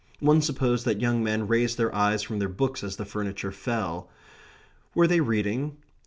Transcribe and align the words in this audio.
One 0.19 0.41
supposed 0.41 0.83
that 0.85 0.99
young 0.99 1.23
men 1.23 1.47
raised 1.47 1.77
their 1.77 1.93
eyes 1.93 2.23
from 2.23 2.39
their 2.39 2.49
books 2.49 2.83
as 2.83 2.95
the 2.95 3.05
furniture 3.05 3.51
fell. 3.51 4.09
Were 4.95 5.05
they 5.05 5.21
reading? 5.21 5.77